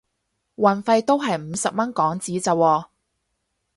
[0.55, 2.87] 運費都係五十蚊港紙咋喎